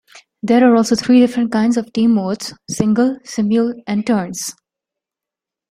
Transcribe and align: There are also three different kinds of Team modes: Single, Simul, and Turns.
There 0.41 0.67
are 0.67 0.75
also 0.75 0.95
three 0.95 1.19
different 1.19 1.51
kinds 1.51 1.77
of 1.77 1.93
Team 1.93 2.15
modes: 2.15 2.55
Single, 2.67 3.19
Simul, 3.23 3.75
and 3.85 4.03
Turns. 4.03 4.55